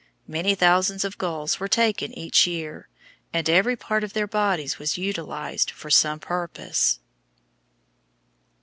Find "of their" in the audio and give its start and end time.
4.03-4.25